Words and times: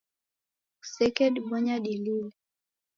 Kusekedibonya 0.79 1.75
dilile 1.83 2.31